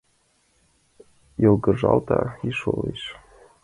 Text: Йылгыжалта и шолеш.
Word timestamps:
Йылгыжалта 1.41 2.19
и 2.47 2.49
шолеш. 2.59 3.01